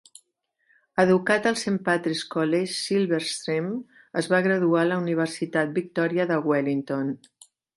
Educat 1.03 1.43
al 1.49 1.57
Saint 1.63 1.77
Patrick 1.89 2.17
's 2.21 2.31
College, 2.37 2.71
Silverstream, 2.85 3.69
es 4.23 4.31
va 4.35 4.41
graduar 4.49 4.81
a 4.85 4.89
la 4.93 5.01
Universitat 5.05 5.77
Victòria 5.81 6.27
de 6.33 6.41
Wellington. 6.53 7.15